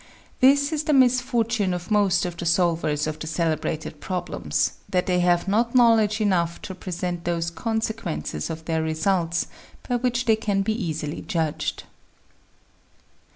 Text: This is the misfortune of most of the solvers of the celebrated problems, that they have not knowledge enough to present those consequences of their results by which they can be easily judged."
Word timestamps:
This 0.39 0.73
is 0.73 0.85
the 0.85 0.93
misfortune 0.93 1.75
of 1.75 1.91
most 1.91 2.25
of 2.25 2.35
the 2.35 2.45
solvers 2.47 3.05
of 3.05 3.19
the 3.19 3.27
celebrated 3.27 3.99
problems, 4.01 4.71
that 4.89 5.05
they 5.05 5.19
have 5.19 5.47
not 5.47 5.75
knowledge 5.75 6.19
enough 6.19 6.59
to 6.63 6.73
present 6.73 7.23
those 7.23 7.51
consequences 7.51 8.49
of 8.49 8.65
their 8.65 8.81
results 8.81 9.45
by 9.87 9.97
which 9.97 10.25
they 10.25 10.35
can 10.35 10.63
be 10.63 10.73
easily 10.73 11.21
judged." 11.21 11.83